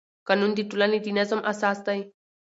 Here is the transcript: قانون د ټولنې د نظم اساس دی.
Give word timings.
قانون 0.27 0.51
د 0.55 0.59
ټولنې 0.69 0.99
د 1.01 1.07
نظم 1.17 1.39
اساس 1.51 1.77
دی. 1.87 1.99